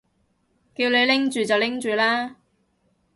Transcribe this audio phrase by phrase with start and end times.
[0.73, 2.37] 叫你拎住就拎住啦